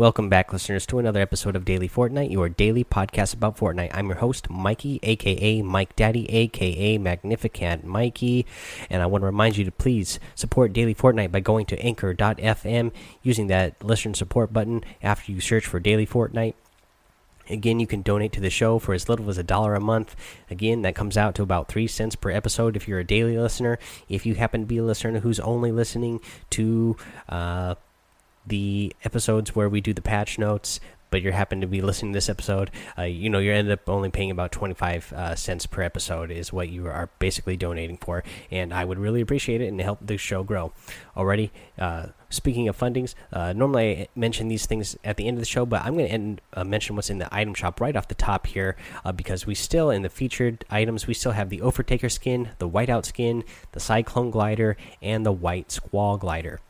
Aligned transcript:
Welcome 0.00 0.30
back, 0.30 0.50
listeners, 0.50 0.86
to 0.86 0.98
another 0.98 1.20
episode 1.20 1.54
of 1.54 1.66
Daily 1.66 1.86
Fortnite, 1.86 2.30
your 2.30 2.48
daily 2.48 2.84
podcast 2.84 3.34
about 3.34 3.58
Fortnite. 3.58 3.90
I'm 3.92 4.06
your 4.06 4.16
host, 4.16 4.48
Mikey, 4.48 4.98
aka 5.02 5.60
Mike 5.60 5.94
Daddy, 5.94 6.26
aka 6.30 6.96
Magnificent 6.96 7.84
Mikey, 7.84 8.46
and 8.88 9.02
I 9.02 9.06
want 9.06 9.20
to 9.20 9.26
remind 9.26 9.58
you 9.58 9.64
to 9.66 9.70
please 9.70 10.18
support 10.34 10.72
Daily 10.72 10.94
Fortnite 10.94 11.30
by 11.30 11.40
going 11.40 11.66
to 11.66 11.78
anchor.fm 11.78 12.92
using 13.22 13.48
that 13.48 13.84
listener 13.84 14.14
support 14.14 14.54
button 14.54 14.82
after 15.02 15.32
you 15.32 15.38
search 15.38 15.66
for 15.66 15.78
Daily 15.78 16.06
Fortnite. 16.06 16.54
Again, 17.50 17.78
you 17.78 17.86
can 17.86 18.00
donate 18.00 18.32
to 18.32 18.40
the 18.40 18.48
show 18.48 18.78
for 18.78 18.94
as 18.94 19.06
little 19.06 19.28
as 19.28 19.36
a 19.36 19.42
dollar 19.42 19.74
a 19.74 19.80
month. 19.80 20.16
Again, 20.50 20.80
that 20.80 20.94
comes 20.94 21.18
out 21.18 21.34
to 21.34 21.42
about 21.42 21.68
three 21.68 21.86
cents 21.86 22.16
per 22.16 22.30
episode 22.30 22.74
if 22.74 22.88
you're 22.88 23.00
a 23.00 23.04
daily 23.04 23.36
listener. 23.36 23.78
If 24.08 24.24
you 24.24 24.36
happen 24.36 24.62
to 24.62 24.66
be 24.66 24.78
a 24.78 24.82
listener 24.82 25.20
who's 25.20 25.40
only 25.40 25.72
listening 25.72 26.20
to, 26.50 26.96
uh, 27.28 27.74
the 28.46 28.94
episodes 29.04 29.54
where 29.54 29.68
we 29.68 29.80
do 29.80 29.92
the 29.92 30.02
patch 30.02 30.38
notes, 30.38 30.80
but 31.10 31.22
you 31.22 31.32
happen 31.32 31.60
to 31.60 31.66
be 31.66 31.80
listening 31.80 32.12
to 32.12 32.16
this 32.16 32.28
episode, 32.28 32.70
uh, 32.96 33.02
you 33.02 33.28
know, 33.28 33.38
you 33.38 33.52
end 33.52 33.70
up 33.70 33.88
only 33.88 34.10
paying 34.10 34.30
about 34.30 34.52
25 34.52 35.12
uh, 35.12 35.34
cents 35.34 35.66
per 35.66 35.82
episode, 35.82 36.30
is 36.30 36.52
what 36.52 36.68
you 36.68 36.86
are 36.86 37.10
basically 37.18 37.56
donating 37.56 37.96
for. 37.96 38.22
And 38.50 38.72
I 38.72 38.84
would 38.84 38.98
really 38.98 39.20
appreciate 39.20 39.60
it 39.60 39.66
and 39.66 39.80
help 39.80 39.98
the 40.00 40.16
show 40.16 40.42
grow. 40.42 40.72
Already, 41.16 41.50
uh, 41.78 42.06
speaking 42.30 42.68
of 42.68 42.78
fundings, 42.78 43.14
uh, 43.32 43.52
normally 43.52 44.02
I 44.02 44.08
mention 44.14 44.48
these 44.48 44.66
things 44.66 44.96
at 45.04 45.16
the 45.16 45.26
end 45.26 45.36
of 45.36 45.40
the 45.40 45.46
show, 45.46 45.66
but 45.66 45.82
I'm 45.82 45.96
going 45.96 46.36
to 46.36 46.60
uh, 46.60 46.64
mention 46.64 46.96
what's 46.96 47.10
in 47.10 47.18
the 47.18 47.34
item 47.34 47.54
shop 47.54 47.80
right 47.80 47.96
off 47.96 48.08
the 48.08 48.14
top 48.14 48.46
here 48.46 48.76
uh, 49.04 49.12
because 49.12 49.46
we 49.46 49.54
still, 49.54 49.90
in 49.90 50.02
the 50.02 50.08
featured 50.08 50.64
items, 50.70 51.06
we 51.06 51.14
still 51.14 51.32
have 51.32 51.50
the 51.50 51.58
Overtaker 51.58 52.10
skin, 52.10 52.50
the 52.58 52.68
Whiteout 52.68 53.04
skin, 53.04 53.44
the 53.72 53.80
Cyclone 53.80 54.30
glider, 54.30 54.76
and 55.02 55.26
the 55.26 55.32
White 55.32 55.72
Squall 55.72 56.16
glider. 56.16 56.60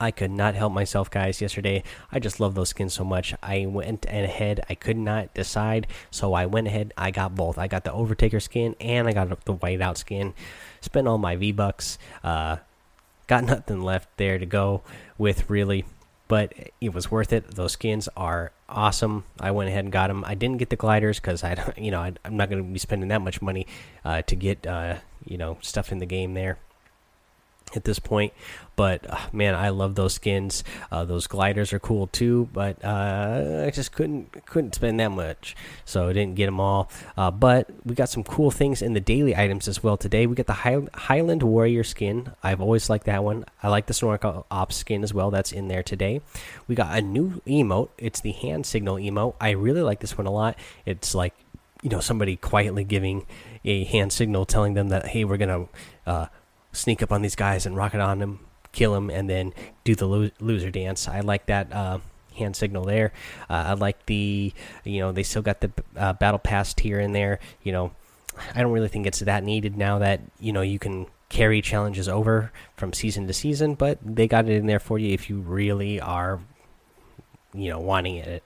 I 0.00 0.12
could 0.12 0.30
not 0.30 0.54
help 0.54 0.72
myself, 0.72 1.10
guys. 1.10 1.40
Yesterday, 1.40 1.82
I 2.12 2.20
just 2.20 2.38
love 2.38 2.54
those 2.54 2.68
skins 2.68 2.94
so 2.94 3.02
much. 3.02 3.34
I 3.42 3.66
went 3.66 4.06
ahead. 4.06 4.64
I 4.68 4.76
could 4.76 4.96
not 4.96 5.34
decide, 5.34 5.88
so 6.10 6.34
I 6.34 6.46
went 6.46 6.68
ahead. 6.68 6.94
I 6.96 7.10
got 7.10 7.34
both. 7.34 7.58
I 7.58 7.66
got 7.66 7.82
the 7.82 7.90
Overtaker 7.90 8.40
skin 8.40 8.76
and 8.80 9.08
I 9.08 9.12
got 9.12 9.44
the 9.44 9.54
Whiteout 9.54 9.96
skin. 9.96 10.34
Spent 10.80 11.08
all 11.08 11.18
my 11.18 11.34
V 11.34 11.50
bucks. 11.50 11.98
Uh, 12.22 12.58
got 13.26 13.44
nothing 13.44 13.82
left 13.82 14.08
there 14.18 14.38
to 14.38 14.46
go 14.46 14.82
with, 15.16 15.50
really. 15.50 15.84
But 16.28 16.52
it 16.80 16.92
was 16.92 17.10
worth 17.10 17.32
it. 17.32 17.56
Those 17.56 17.72
skins 17.72 18.08
are 18.16 18.52
awesome. 18.68 19.24
I 19.40 19.50
went 19.50 19.70
ahead 19.70 19.84
and 19.84 19.92
got 19.92 20.08
them. 20.08 20.24
I 20.24 20.36
didn't 20.36 20.58
get 20.58 20.70
the 20.70 20.76
gliders 20.76 21.18
because 21.18 21.42
I, 21.42 21.72
you 21.76 21.90
know, 21.90 22.00
I, 22.00 22.12
am 22.24 22.36
not 22.36 22.50
going 22.50 22.62
to 22.64 22.72
be 22.72 22.78
spending 22.78 23.08
that 23.08 23.22
much 23.22 23.42
money 23.42 23.66
uh, 24.04 24.22
to 24.22 24.36
get, 24.36 24.64
uh, 24.64 24.98
you 25.24 25.38
know, 25.38 25.58
stuff 25.60 25.90
in 25.90 25.98
the 25.98 26.06
game 26.06 26.34
there 26.34 26.58
at 27.74 27.84
this 27.84 27.98
point. 27.98 28.32
But 28.76 29.10
uh, 29.10 29.18
man 29.32 29.54
i 29.54 29.70
love 29.70 29.96
those 29.96 30.14
skins. 30.14 30.62
Uh, 30.92 31.04
those 31.04 31.26
gliders 31.26 31.72
are 31.72 31.80
cool 31.80 32.06
too 32.06 32.48
but 32.52 32.82
uh, 32.84 33.64
i 33.66 33.70
just 33.70 33.92
couldn't 33.92 34.46
couldn't 34.46 34.74
spend 34.74 35.00
that 35.00 35.10
much. 35.10 35.56
So 35.84 36.08
i 36.08 36.12
didn't 36.12 36.36
get 36.36 36.46
them 36.46 36.60
all. 36.60 36.90
Uh, 37.16 37.30
but 37.30 37.68
we 37.84 37.94
got 37.94 38.08
some 38.08 38.22
cool 38.24 38.50
things 38.50 38.82
in 38.82 38.92
the 38.92 39.00
daily 39.00 39.36
items 39.36 39.68
as 39.68 39.82
well 39.82 39.96
today. 39.96 40.26
We 40.26 40.34
got 40.34 40.46
the 40.46 40.52
High 40.52 40.80
highland 40.94 41.42
warrior 41.42 41.84
skin. 41.84 42.32
I've 42.42 42.60
always 42.60 42.88
liked 42.88 43.06
that 43.06 43.24
one. 43.24 43.44
I 43.62 43.68
like 43.68 43.86
the 43.86 43.94
snorkel 43.94 44.46
ops 44.50 44.76
skin 44.76 45.02
as 45.02 45.12
well 45.12 45.30
that's 45.30 45.52
in 45.52 45.68
there 45.68 45.82
today. 45.82 46.20
We 46.66 46.74
got 46.74 46.96
a 46.96 47.02
new 47.02 47.40
emote. 47.46 47.90
It's 47.98 48.20
the 48.20 48.32
hand 48.32 48.66
signal 48.66 48.96
emote. 48.96 49.34
I 49.40 49.50
really 49.50 49.82
like 49.82 50.00
this 50.00 50.16
one 50.16 50.26
a 50.26 50.30
lot. 50.30 50.56
It's 50.86 51.14
like 51.14 51.34
you 51.82 51.90
know 51.90 52.00
somebody 52.00 52.36
quietly 52.36 52.84
giving 52.84 53.26
a 53.64 53.84
hand 53.84 54.12
signal 54.12 54.44
telling 54.44 54.74
them 54.74 54.88
that 54.88 55.06
hey 55.08 55.24
we're 55.24 55.36
gonna 55.36 55.66
uh, 56.06 56.26
sneak 56.78 57.02
up 57.02 57.12
on 57.12 57.22
these 57.22 57.36
guys 57.36 57.66
and 57.66 57.76
rocket 57.76 58.00
on 58.00 58.18
them, 58.18 58.40
kill 58.72 58.94
them, 58.94 59.10
and 59.10 59.28
then 59.28 59.52
do 59.84 59.94
the 59.94 60.06
lo 60.06 60.30
loser 60.40 60.70
dance. 60.70 61.08
I 61.08 61.20
like 61.20 61.46
that 61.46 61.72
uh, 61.72 61.98
hand 62.36 62.56
signal 62.56 62.84
there. 62.84 63.12
Uh, 63.50 63.64
I 63.66 63.72
like 63.74 64.06
the, 64.06 64.52
you 64.84 65.00
know, 65.00 65.12
they 65.12 65.22
still 65.22 65.42
got 65.42 65.60
the 65.60 65.72
uh, 65.96 66.12
battle 66.14 66.38
pass 66.38 66.72
tier 66.72 67.00
in 67.00 67.12
there. 67.12 67.40
You 67.62 67.72
know, 67.72 67.92
I 68.54 68.62
don't 68.62 68.72
really 68.72 68.88
think 68.88 69.06
it's 69.06 69.20
that 69.20 69.42
needed 69.44 69.76
now 69.76 69.98
that 69.98 70.20
you 70.38 70.52
know 70.52 70.62
you 70.62 70.78
can 70.78 71.06
carry 71.28 71.60
challenges 71.60 72.08
over 72.08 72.52
from 72.76 72.92
season 72.92 73.26
to 73.26 73.32
season, 73.32 73.74
but 73.74 73.98
they 74.02 74.26
got 74.26 74.48
it 74.48 74.52
in 74.52 74.66
there 74.66 74.78
for 74.80 74.98
you 74.98 75.12
if 75.12 75.28
you 75.28 75.40
really 75.40 76.00
are, 76.00 76.40
you 77.52 77.68
know, 77.70 77.80
wanting 77.80 78.16
it. 78.16 78.42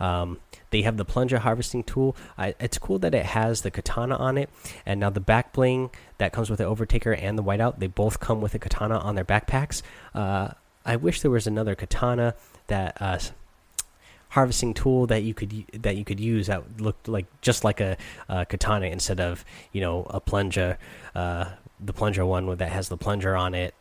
Um, 0.00 0.38
they 0.74 0.82
have 0.82 0.96
the 0.96 1.04
plunger 1.04 1.38
harvesting 1.38 1.84
tool. 1.84 2.16
I, 2.36 2.56
it's 2.58 2.78
cool 2.78 2.98
that 2.98 3.14
it 3.14 3.26
has 3.26 3.62
the 3.62 3.70
katana 3.70 4.16
on 4.16 4.36
it, 4.36 4.50
and 4.84 4.98
now 4.98 5.08
the 5.08 5.20
back 5.20 5.52
bling 5.52 5.90
that 6.18 6.32
comes 6.32 6.50
with 6.50 6.58
the 6.58 6.64
overtaker 6.64 7.16
and 7.16 7.38
the 7.38 7.44
whiteout. 7.44 7.78
They 7.78 7.86
both 7.86 8.18
come 8.18 8.40
with 8.40 8.56
a 8.56 8.58
katana 8.58 8.98
on 8.98 9.14
their 9.14 9.24
backpacks. 9.24 9.82
Uh, 10.16 10.48
I 10.84 10.96
wish 10.96 11.20
there 11.20 11.30
was 11.30 11.46
another 11.46 11.76
katana 11.76 12.34
that 12.66 13.00
uh, 13.00 13.20
harvesting 14.30 14.74
tool 14.74 15.06
that 15.06 15.22
you 15.22 15.32
could 15.32 15.64
that 15.74 15.96
you 15.96 16.04
could 16.04 16.18
use 16.18 16.48
that 16.48 16.80
looked 16.80 17.06
like 17.06 17.26
just 17.40 17.62
like 17.62 17.80
a, 17.80 17.96
a 18.28 18.44
katana 18.44 18.86
instead 18.86 19.20
of 19.20 19.44
you 19.70 19.80
know 19.80 20.04
a 20.10 20.18
plunger, 20.18 20.76
uh, 21.14 21.44
the 21.78 21.92
plunger 21.92 22.26
one 22.26 22.56
that 22.56 22.72
has 22.72 22.88
the 22.88 22.96
plunger 22.96 23.36
on 23.36 23.54
it 23.54 23.76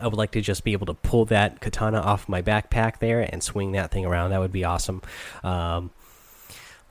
I 0.00 0.06
would 0.06 0.16
like 0.16 0.32
to 0.32 0.40
just 0.40 0.64
be 0.64 0.72
able 0.72 0.86
to 0.86 0.94
pull 0.94 1.24
that 1.26 1.60
katana 1.60 2.00
off 2.00 2.28
my 2.28 2.42
backpack 2.42 2.98
there 2.98 3.20
and 3.20 3.42
swing 3.42 3.72
that 3.72 3.90
thing 3.90 4.04
around. 4.04 4.30
That 4.30 4.40
would 4.40 4.52
be 4.52 4.64
awesome. 4.64 5.02
Um, 5.42 5.90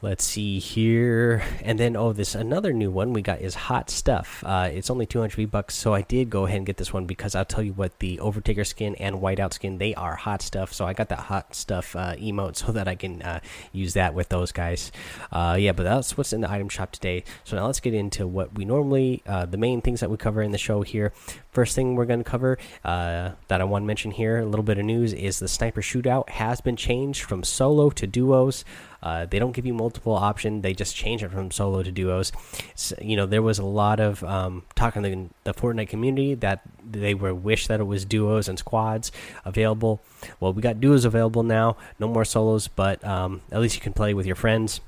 let's 0.02 0.24
see 0.24 0.60
here. 0.60 1.44
And 1.64 1.80
then 1.80 1.96
oh 1.96 2.14
this 2.14 2.36
another 2.36 2.72
new 2.72 2.92
one 2.92 3.14
we 3.14 3.22
got 3.22 3.42
is 3.42 3.56
hot 3.56 3.90
stuff. 3.90 4.44
Uh, 4.46 4.70
it's 4.72 4.92
only 4.92 5.08
200 5.08 5.34
v 5.34 5.46
bucks 5.46 5.74
so 5.74 5.94
i 5.94 6.02
did 6.02 6.30
go 6.30 6.46
ahead 6.46 6.58
and 6.58 6.66
get 6.68 6.78
this 6.78 6.94
one 6.94 7.06
because 7.06 7.34
i'll 7.34 7.46
tell 7.46 7.64
you 7.64 7.74
what 7.74 7.98
the 8.00 8.18
overtaker 8.18 8.66
skin 8.66 8.94
and 8.96 9.16
whiteout 9.16 9.54
skin 9.54 9.80
they 9.80 9.96
are 9.96 10.16
hot 10.16 10.42
stuff. 10.42 10.72
So 10.72 10.86
i 10.86 10.94
got 10.94 11.10
that 11.10 11.20
hot 11.20 11.56
stuff 11.56 11.96
uh, 11.96 12.16
emote 12.16 12.56
so 12.64 12.72
that 12.72 12.88
i 12.88 12.96
can 12.96 13.22
uh, 13.22 13.40
use 13.72 13.94
that 13.94 14.14
with 14.14 14.30
those 14.30 14.52
guys. 14.52 14.92
Uh, 15.32 15.58
yeah 15.60 15.72
but 15.72 15.84
that's 15.84 16.16
what's 16.16 16.34
in 16.34 16.42
the 16.42 16.52
item 16.52 16.70
shop 16.70 16.92
today. 16.92 17.24
So 17.44 17.56
now 17.56 17.66
let's 17.66 17.80
get 17.80 17.94
into 17.94 18.28
what 18.28 18.56
we 18.56 18.66
normally 18.66 19.24
uh, 19.26 19.46
the 19.46 19.58
main 19.58 19.82
things 19.82 20.00
that 20.02 20.12
we 20.12 20.18
cover 20.18 20.44
in 20.44 20.52
the 20.52 20.58
show 20.58 20.82
here 20.84 21.12
first 21.58 21.74
thing 21.76 21.96
we're 21.96 22.06
going 22.06 22.24
to 22.24 22.30
cover 22.30 22.56
uh, 22.86 23.32
that 23.48 23.62
i 23.62 23.64
want 23.64 23.82
to 23.82 23.88
mention 23.88 24.12
here 24.12 24.38
a 24.38 24.46
little 24.46 24.64
bit 24.64 24.78
of 24.78 24.86
news 24.86 25.12
is 25.12 25.40
the 25.40 25.48
sniper 25.48 25.82
shootout 25.82 26.30
has 26.30 26.62
been 26.62 26.76
changed 26.76 27.24
from 27.24 27.44
solo 27.44 27.90
to 27.90 28.06
duos 28.06 28.64
uh, 29.02 29.26
they 29.26 29.40
don't 29.40 29.52
give 29.52 29.66
you 29.66 29.74
multiple 29.74 30.14
option. 30.14 30.62
They 30.62 30.74
just 30.74 30.96
change 30.96 31.24
it 31.24 31.32
from 31.32 31.52
solo 31.52 31.84
to 31.84 31.92
duos. 31.92 32.32
So, 32.76 32.96
you 33.02 33.16
know, 33.16 33.26
there 33.26 33.42
was 33.42 33.60
a 33.60 33.66
lot 33.66 34.00
of 34.00 34.24
um, 34.24 34.64
talk 34.76 34.96
in 34.96 35.04
the, 35.04 35.30
the 35.44 35.54
Fortnite 35.54 35.90
community 35.90 36.36
that 36.36 36.62
they 36.84 37.14
were 37.14 37.34
wish 37.34 37.68
that 37.68 37.80
it 37.80 37.86
was 37.86 38.06
duos 38.06 38.48
and 38.48 38.58
squads 38.58 39.12
available. 39.46 40.02
Well, 40.40 40.54
we 40.54 40.62
got 40.62 40.80
duos 40.80 41.06
available 41.06 41.44
now. 41.44 41.78
No 42.00 42.08
more 42.08 42.26
solos, 42.26 42.68
but 42.68 43.04
um, 43.06 43.42
at 43.52 43.62
least 43.62 43.76
you 43.76 43.82
can 43.82 43.94
play 43.94 44.14
with 44.14 44.26
your 44.26 44.36
friends. 44.36 44.82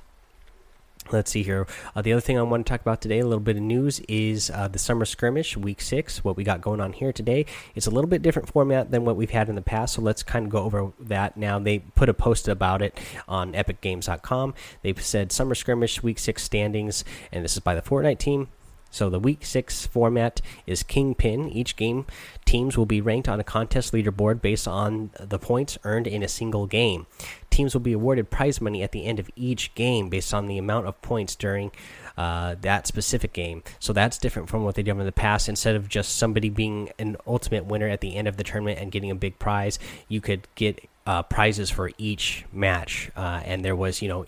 Let's 1.12 1.32
see 1.32 1.42
here. 1.42 1.66
Uh, 1.96 2.04
the 2.04 2.14
other 2.14 2.22
thing 2.22 2.38
I 2.38 2.44
want 2.44 2.66
to 2.66 2.70
talk 2.70 2.82
about 2.82 3.02
today, 3.02 3.20
a 3.20 3.24
little 3.24 3.40
bit 3.40 3.56
of 3.56 3.64
news, 3.64 4.00
is 4.02 4.52
uh, 4.52 4.68
the 4.68 4.78
summer 4.78 5.06
skirmish, 5.06 5.58
week 5.58 5.82
six. 5.82 6.24
What 6.24 6.38
we 6.38 6.44
got 6.44 6.62
going 6.62 6.80
on 6.80 6.94
here 6.94 7.12
today. 7.12 7.48
It's 7.74 7.88
a 7.88 7.90
little 7.90 8.10
bit 8.10 8.22
different 8.22 8.48
format 8.48 8.92
than 8.92 9.06
what 9.06 9.16
we've 9.16 9.32
had 9.32 9.50
in 9.50 9.56
the 9.56 9.62
past, 9.62 9.96
so 9.96 10.02
let's 10.02 10.22
kind 10.22 10.46
of 10.46 10.52
go 10.52 10.60
over 10.64 10.92
that 11.00 11.36
now. 11.36 11.58
They 11.58 11.80
put 11.80 12.10
a 12.10 12.14
post 12.14 12.48
about 12.48 12.84
it 12.84 13.00
on 13.28 13.54
EpicGames.com. 13.54 14.54
They've 14.84 15.02
said 15.02 15.32
summer 15.32 15.56
skirmish, 15.56 16.04
week 16.04 16.20
six 16.20 16.44
standings, 16.44 17.04
and 17.32 17.44
this 17.44 17.54
is 17.54 17.60
by 17.60 17.74
the 17.74 17.82
Fortnite 17.82 18.20
team. 18.20 18.50
So 18.92 19.10
the 19.10 19.20
week 19.20 19.46
six 19.46 19.86
format 19.86 20.42
is 20.66 20.84
Kingpin. 20.84 21.50
Each 21.50 21.76
game, 21.76 22.06
teams 22.46 22.78
will 22.78 22.86
be 22.86 23.02
ranked 23.02 23.30
on 23.30 23.40
a 23.40 23.44
contest 23.44 23.94
leaderboard 23.94 24.42
based 24.42 24.68
on 24.68 25.12
the 25.20 25.40
points 25.40 25.78
earned 25.84 26.08
in 26.08 26.24
a 26.24 26.28
single 26.28 26.66
game. 26.66 27.06
Teams 27.50 27.74
will 27.74 27.82
be 27.82 27.94
awarded 27.94 28.30
prize 28.30 28.62
money 28.62 28.84
at 28.84 28.92
the 28.92 29.06
end 29.06 29.20
of 29.20 29.30
each 29.36 29.74
game 29.76 30.10
based 30.10 30.34
on 30.34 30.48
the 30.48 30.58
amount 30.58 30.88
of 30.88 31.02
points 31.02 31.36
during 31.36 31.72
uh, 32.18 32.56
that 32.62 32.88
specific 32.88 33.34
game. 33.34 33.64
So 33.80 33.94
that's 33.94 34.18
different 34.18 34.50
from 34.50 34.64
what 34.64 34.76
they 34.76 34.84
did 34.84 34.92
in 34.92 35.06
the 35.06 35.12
past. 35.12 35.48
Instead 35.50 35.76
of 35.76 35.88
just 35.88 36.18
somebody 36.18 36.50
being 36.50 36.90
an 37.00 37.18
ultimate 37.26 37.66
winner 37.66 37.88
at 37.88 38.02
the 38.02 38.16
end 38.16 38.28
of 38.28 38.38
the 38.38 38.44
tournament 38.44 38.80
and 38.80 38.92
getting 38.92 39.12
a 39.12 39.16
big 39.16 39.40
prize, 39.40 39.80
you 40.08 40.20
could 40.20 40.48
get 40.56 40.88
uh, 41.06 41.24
prizes 41.24 41.70
for 41.70 41.92
each 41.98 42.46
match. 42.52 43.10
Uh, 43.16 43.42
and 43.46 43.64
there 43.64 43.76
was, 43.76 44.02
you 44.02 44.08
know, 44.08 44.26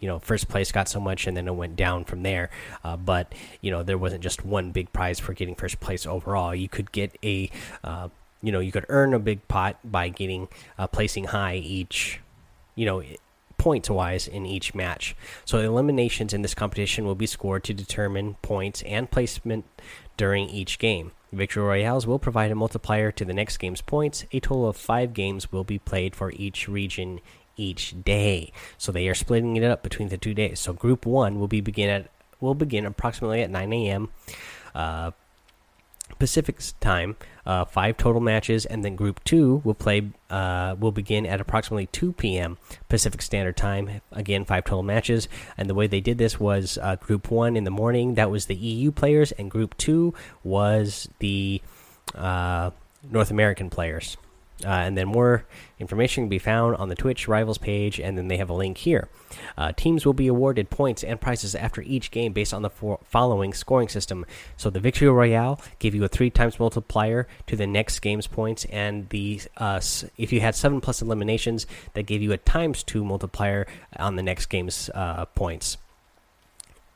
you 0.00 0.08
know 0.08 0.18
first 0.18 0.48
place 0.48 0.72
got 0.72 0.88
so 0.88 1.00
much 1.00 1.26
and 1.26 1.36
then 1.36 1.48
it 1.48 1.54
went 1.54 1.76
down 1.76 2.04
from 2.04 2.22
there. 2.22 2.50
Uh, 2.84 2.96
but 2.96 3.34
you 3.60 3.70
know 3.70 3.82
there 3.82 3.98
wasn't 3.98 4.22
just 4.22 4.44
one 4.44 4.70
big 4.70 4.92
prize 4.92 5.18
for 5.18 5.32
getting 5.32 5.54
first 5.54 5.80
place 5.80 6.06
overall. 6.06 6.54
You 6.54 6.68
could 6.68 6.92
get 6.92 7.16
a 7.22 7.50
uh, 7.84 8.08
you 8.42 8.52
know 8.52 8.60
you 8.60 8.72
could 8.72 8.86
earn 8.88 9.14
a 9.14 9.18
big 9.18 9.46
pot 9.48 9.78
by 9.84 10.08
getting 10.08 10.48
uh, 10.78 10.86
placing 10.86 11.24
high 11.24 11.56
each 11.56 12.20
you 12.74 12.86
know 12.86 13.02
points 13.58 13.90
wise 13.90 14.28
in 14.28 14.46
each 14.46 14.74
match. 14.74 15.16
So 15.44 15.58
eliminations 15.58 16.32
in 16.32 16.42
this 16.42 16.54
competition 16.54 17.04
will 17.04 17.16
be 17.16 17.26
scored 17.26 17.64
to 17.64 17.74
determine 17.74 18.36
points 18.40 18.82
and 18.82 19.10
placement 19.10 19.64
during 20.16 20.48
each 20.48 20.78
game. 20.78 21.10
Victory 21.32 21.62
Royales 21.62 22.06
will 22.06 22.18
provide 22.18 22.50
a 22.50 22.54
multiplier 22.54 23.12
to 23.12 23.24
the 23.24 23.34
next 23.34 23.58
game's 23.58 23.82
points. 23.82 24.24
A 24.32 24.40
total 24.40 24.68
of 24.68 24.76
five 24.76 25.12
games 25.12 25.52
will 25.52 25.64
be 25.64 25.78
played 25.78 26.16
for 26.16 26.32
each 26.32 26.68
region 26.68 27.20
each 27.58 27.94
day. 28.04 28.52
So 28.78 28.90
they 28.90 29.08
are 29.08 29.14
splitting 29.14 29.56
it 29.56 29.64
up 29.64 29.82
between 29.82 30.08
the 30.08 30.16
two 30.16 30.32
days. 30.32 30.60
So 30.60 30.72
group 30.72 31.04
one 31.04 31.38
will 31.38 31.48
be 31.48 31.60
begin 31.60 31.90
at 31.90 32.10
will 32.40 32.54
begin 32.54 32.86
approximately 32.86 33.42
at 33.42 33.50
9 33.50 33.72
a.m. 33.72 34.08
Uh, 34.74 35.10
Pacific 36.18 36.60
time, 36.80 37.16
uh, 37.46 37.64
five 37.64 37.96
total 37.96 38.20
matches, 38.20 38.64
and 38.64 38.84
then 38.84 38.96
Group 38.96 39.22
Two 39.24 39.60
will 39.62 39.74
play 39.74 40.10
uh, 40.30 40.74
will 40.78 40.90
begin 40.90 41.26
at 41.26 41.40
approximately 41.40 41.86
2 41.86 42.14
p.m. 42.14 42.56
Pacific 42.88 43.22
Standard 43.22 43.56
Time. 43.56 44.00
Again, 44.10 44.44
five 44.44 44.64
total 44.64 44.82
matches, 44.82 45.28
and 45.56 45.68
the 45.68 45.74
way 45.74 45.86
they 45.86 46.00
did 46.00 46.18
this 46.18 46.40
was 46.40 46.78
uh, 46.80 46.96
Group 46.96 47.30
One 47.30 47.56
in 47.56 47.64
the 47.64 47.70
morning. 47.70 48.14
That 48.14 48.30
was 48.30 48.46
the 48.46 48.56
EU 48.56 48.90
players, 48.90 49.32
and 49.32 49.50
Group 49.50 49.76
Two 49.76 50.14
was 50.42 51.08
the 51.18 51.60
uh, 52.14 52.70
North 53.08 53.30
American 53.30 53.70
players. 53.70 54.16
Uh, 54.64 54.70
and 54.70 54.96
then 54.96 55.06
more 55.06 55.44
information 55.78 56.24
can 56.24 56.28
be 56.28 56.38
found 56.38 56.76
on 56.76 56.88
the 56.88 56.96
Twitch 56.96 57.28
Rivals 57.28 57.58
page, 57.58 58.00
and 58.00 58.18
then 58.18 58.28
they 58.28 58.38
have 58.38 58.50
a 58.50 58.54
link 58.54 58.78
here. 58.78 59.08
Uh, 59.56 59.72
teams 59.72 60.04
will 60.04 60.14
be 60.14 60.26
awarded 60.26 60.68
points 60.68 61.04
and 61.04 61.20
prizes 61.20 61.54
after 61.54 61.80
each 61.82 62.10
game 62.10 62.32
based 62.32 62.52
on 62.52 62.62
the 62.62 62.70
following 62.70 63.54
scoring 63.54 63.88
system. 63.88 64.26
So 64.56 64.68
the 64.70 64.80
Victory 64.80 65.08
Royale 65.08 65.60
gave 65.78 65.94
you 65.94 66.04
a 66.04 66.08
three 66.08 66.30
times 66.30 66.58
multiplier 66.58 67.28
to 67.46 67.56
the 67.56 67.66
next 67.66 68.00
game's 68.00 68.26
points, 68.26 68.64
and 68.66 69.08
the 69.10 69.40
uh, 69.56 69.80
if 70.16 70.32
you 70.32 70.40
had 70.40 70.54
seven 70.54 70.80
plus 70.80 71.02
eliminations, 71.02 71.66
that 71.94 72.06
gave 72.06 72.22
you 72.22 72.32
a 72.32 72.36
times 72.36 72.82
two 72.82 73.04
multiplier 73.04 73.66
on 73.96 74.16
the 74.16 74.22
next 74.22 74.46
game's 74.46 74.90
uh, 74.94 75.24
points 75.26 75.76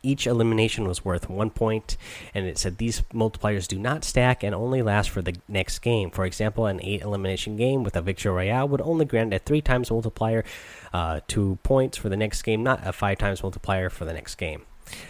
each 0.03 0.27
elimination 0.27 0.87
was 0.89 1.05
worth 1.05 1.31
one 1.31 1.51
point, 1.51 1.97
and 2.35 2.47
it 2.47 2.59
said 2.59 2.79
these 2.79 3.03
multipliers 3.13 3.69
do 3.69 3.79
not 3.79 4.05
stack 4.05 4.43
and 4.43 4.55
only 4.55 4.83
last 4.83 5.11
for 5.11 5.23
the 5.23 5.37
next 5.49 5.79
game. 5.81 6.11
For 6.11 6.25
example, 6.25 6.67
an 6.67 6.81
eight 6.83 7.03
elimination 7.03 7.57
game 7.57 7.83
with 7.83 7.97
a 7.97 8.03
victory 8.03 8.33
royale 8.33 8.69
would 8.69 8.81
only 8.81 9.05
grant 9.05 9.35
a 9.35 9.39
three 9.39 9.61
times 9.61 9.91
multiplier 9.91 10.45
uh, 10.93 11.21
to 11.29 11.59
points 11.63 11.97
for 11.97 12.09
the 12.09 12.17
next 12.17 12.43
game, 12.43 12.63
not 12.63 12.87
a 12.87 12.93
five 12.93 13.19
times 13.19 13.43
multiplier 13.43 13.91
for 13.91 14.05
the 14.05 14.13
next 14.13 14.35
game. 14.35 14.63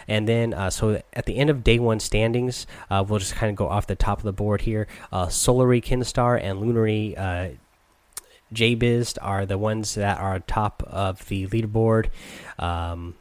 And 0.07 0.29
then, 0.29 0.55
uh, 0.55 0.71
so 0.71 1.03
at 1.13 1.27
the 1.27 1.37
end 1.37 1.51
of 1.51 1.65
day 1.65 1.79
one 1.79 1.99
standings, 1.99 2.67
uh, 2.91 3.05
we'll 3.07 3.19
just 3.19 3.35
kind 3.35 3.51
of 3.51 3.57
go 3.57 3.69
off 3.69 3.87
the 3.87 3.97
top 3.97 4.19
of 4.19 4.25
the 4.25 4.33
board 4.33 4.63
here. 4.63 4.87
Uh, 5.11 5.27
Solary 5.27 5.83
Kinstaar 5.83 6.41
and 6.41 6.61
Lunary 6.61 7.19
uh, 7.19 7.57
JBized 8.53 9.19
are 9.21 9.47
the 9.47 9.59
ones 9.59 9.95
that 9.95 10.19
are 10.19 10.39
top 10.41 10.83
of 10.87 11.27
the 11.29 11.47
leaderboard. 11.49 12.11
Um, 12.59 13.15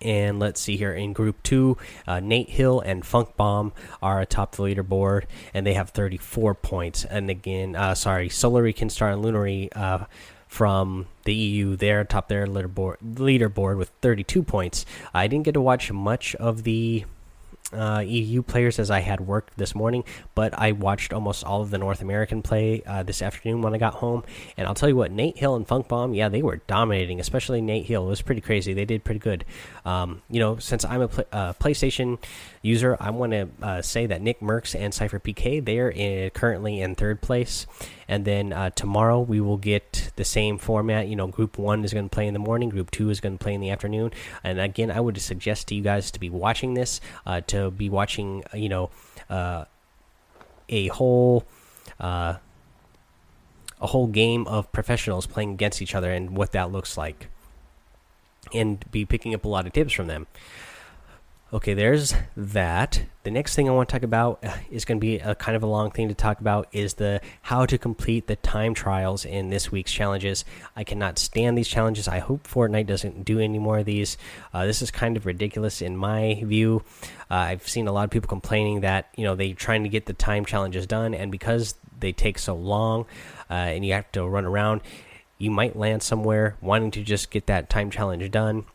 and 0.00 0.38
let's 0.38 0.60
see 0.60 0.76
here 0.76 0.92
in 0.92 1.12
Group 1.12 1.42
Two, 1.42 1.76
uh, 2.06 2.20
Nate 2.20 2.50
Hill 2.50 2.80
and 2.80 3.04
Funk 3.04 3.36
Bomb 3.36 3.72
are 4.02 4.20
atop 4.20 4.56
the 4.56 4.62
leaderboard, 4.62 5.24
and 5.54 5.66
they 5.66 5.74
have 5.74 5.90
34 5.90 6.54
points. 6.54 7.04
And 7.04 7.30
again, 7.30 7.76
uh, 7.76 7.94
sorry, 7.94 8.28
Solary, 8.28 8.74
Kinstaar, 8.74 9.12
and 9.12 9.24
Lunary 9.24 9.68
uh, 9.74 10.06
from 10.46 11.06
the 11.24 11.34
EU, 11.34 11.76
they're 11.76 12.00
atop 12.00 12.28
their 12.28 12.46
leaderboard, 12.46 12.96
leaderboard 13.02 13.76
with 13.76 13.90
32 14.00 14.42
points. 14.42 14.86
I 15.12 15.26
didn't 15.26 15.44
get 15.44 15.52
to 15.52 15.60
watch 15.60 15.92
much 15.92 16.34
of 16.36 16.62
the 16.62 17.04
uh, 17.72 18.02
EU 18.06 18.42
players 18.42 18.78
as 18.78 18.90
I 18.90 19.00
had 19.00 19.20
worked 19.20 19.56
this 19.58 19.74
morning, 19.74 20.04
but 20.34 20.58
I 20.58 20.72
watched 20.72 21.12
almost 21.12 21.44
all 21.44 21.60
of 21.60 21.70
the 21.70 21.78
North 21.78 22.00
American 22.00 22.42
play 22.42 22.82
uh, 22.86 23.02
this 23.02 23.20
afternoon 23.20 23.62
when 23.62 23.74
I 23.74 23.78
got 23.78 23.94
home. 23.94 24.24
And 24.56 24.66
I'll 24.66 24.74
tell 24.74 24.88
you 24.88 24.96
what, 24.96 25.12
Nate 25.12 25.38
Hill 25.38 25.54
and 25.54 25.66
Funk 25.66 25.88
Bomb, 25.88 26.14
yeah, 26.14 26.28
they 26.28 26.42
were 26.42 26.56
dominating, 26.66 27.20
especially 27.20 27.60
Nate 27.60 27.86
Hill. 27.86 28.06
It 28.06 28.10
was 28.10 28.22
pretty 28.22 28.40
crazy. 28.40 28.72
They 28.72 28.84
did 28.84 29.04
pretty 29.04 29.20
good. 29.20 29.44
Um, 29.84 30.22
you 30.30 30.40
know, 30.40 30.56
since 30.56 30.84
I'm 30.84 31.02
a 31.02 31.10
uh, 31.32 31.52
PlayStation 31.54 32.18
user, 32.62 32.96
I 33.00 33.10
want 33.10 33.32
to 33.32 33.48
uh, 33.62 33.82
say 33.82 34.06
that 34.06 34.22
Nick 34.22 34.40
Mercs 34.40 34.78
and 34.78 34.94
Cypher 34.94 35.20
PK, 35.20 35.64
they're 35.64 35.90
in, 35.90 36.30
currently 36.30 36.80
in 36.80 36.94
third 36.94 37.20
place. 37.20 37.66
And 38.08 38.24
then 38.24 38.52
uh, 38.54 38.70
tomorrow 38.70 39.20
we 39.20 39.40
will 39.40 39.58
get 39.58 40.10
the 40.16 40.24
same 40.24 40.56
format. 40.56 41.08
You 41.08 41.16
know, 41.16 41.26
Group 41.26 41.58
One 41.58 41.84
is 41.84 41.92
going 41.92 42.08
to 42.08 42.14
play 42.14 42.26
in 42.26 42.32
the 42.32 42.40
morning, 42.40 42.70
Group 42.70 42.90
Two 42.90 43.10
is 43.10 43.20
going 43.20 43.36
to 43.36 43.42
play 43.42 43.52
in 43.52 43.60
the 43.60 43.70
afternoon. 43.70 44.12
And 44.42 44.58
again, 44.58 44.90
I 44.90 45.00
would 45.00 45.20
suggest 45.20 45.68
to 45.68 45.74
you 45.74 45.82
guys 45.82 46.10
to 46.12 46.18
be 46.18 46.30
watching 46.30 46.74
this, 46.74 47.00
uh, 47.26 47.42
to 47.48 47.70
be 47.70 47.90
watching, 47.90 48.44
uh, 48.52 48.56
you 48.56 48.68
know, 48.68 48.90
uh, 49.28 49.66
a 50.68 50.88
whole. 50.88 51.44
Uh, 52.00 52.36
a 53.80 53.86
whole 53.86 54.08
game 54.08 54.44
of 54.48 54.72
professionals 54.72 55.24
playing 55.24 55.52
against 55.52 55.80
each 55.80 55.94
other 55.94 56.10
and 56.10 56.36
what 56.36 56.50
that 56.50 56.72
looks 56.72 56.98
like, 56.98 57.28
and 58.52 58.84
be 58.90 59.04
picking 59.04 59.32
up 59.34 59.44
a 59.44 59.48
lot 59.48 59.66
of 59.66 59.72
tips 59.72 59.92
from 59.92 60.08
them. 60.08 60.26
Okay, 61.50 61.72
there's 61.72 62.12
that. 62.36 63.04
The 63.22 63.30
next 63.30 63.56
thing 63.56 63.70
I 63.70 63.72
want 63.72 63.88
to 63.88 63.92
talk 63.94 64.02
about 64.02 64.44
uh, 64.44 64.54
is 64.70 64.84
going 64.84 64.98
to 64.98 65.00
be 65.00 65.18
a 65.18 65.34
kind 65.34 65.56
of 65.56 65.62
a 65.62 65.66
long 65.66 65.90
thing 65.90 66.08
to 66.08 66.14
talk 66.14 66.40
about 66.40 66.68
is 66.72 66.94
the 66.94 67.22
how 67.40 67.64
to 67.64 67.78
complete 67.78 68.26
the 68.26 68.36
time 68.36 68.74
trials 68.74 69.24
in 69.24 69.48
this 69.48 69.72
week's 69.72 69.90
challenges. 69.90 70.44
I 70.76 70.84
cannot 70.84 71.18
stand 71.18 71.56
these 71.56 71.66
challenges. 71.66 72.06
I 72.06 72.18
hope 72.18 72.46
Fortnite 72.46 72.86
doesn't 72.86 73.24
do 73.24 73.38
any 73.38 73.58
more 73.58 73.78
of 73.78 73.86
these. 73.86 74.18
Uh, 74.52 74.66
this 74.66 74.82
is 74.82 74.90
kind 74.90 75.16
of 75.16 75.24
ridiculous 75.24 75.80
in 75.80 75.96
my 75.96 76.42
view. 76.44 76.82
Uh, 77.30 77.36
I've 77.36 77.66
seen 77.66 77.88
a 77.88 77.92
lot 77.92 78.04
of 78.04 78.10
people 78.10 78.28
complaining 78.28 78.82
that 78.82 79.08
you 79.16 79.24
know 79.24 79.34
they're 79.34 79.54
trying 79.54 79.84
to 79.84 79.88
get 79.88 80.04
the 80.04 80.12
time 80.12 80.44
challenges 80.44 80.86
done, 80.86 81.14
and 81.14 81.32
because 81.32 81.76
they 81.98 82.12
take 82.12 82.38
so 82.38 82.54
long 82.54 83.06
uh, 83.48 83.54
and 83.54 83.86
you 83.86 83.94
have 83.94 84.12
to 84.12 84.28
run 84.28 84.44
around, 84.44 84.82
you 85.38 85.50
might 85.50 85.76
land 85.76 86.02
somewhere 86.02 86.58
wanting 86.60 86.90
to 86.90 87.02
just 87.02 87.30
get 87.30 87.46
that 87.46 87.70
time 87.70 87.90
challenge 87.90 88.30
done 88.30 88.66